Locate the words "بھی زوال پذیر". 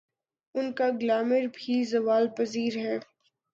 1.55-2.73